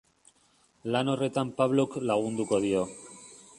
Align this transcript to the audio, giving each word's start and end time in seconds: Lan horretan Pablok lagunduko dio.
Lan 0.95 1.11
horretan 1.13 1.53
Pablok 1.61 1.99
lagunduko 2.13 2.63
dio. 2.67 2.83